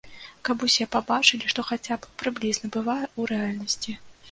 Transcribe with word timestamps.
Каб 0.47 0.63
усе 0.67 0.87
пабачылі, 0.95 1.51
што 1.53 1.67
хаця 1.69 1.99
б 1.99 2.11
прыблізна 2.23 2.73
бывае 2.79 3.05
ў 3.19 3.31
рэальнасці. 3.35 3.99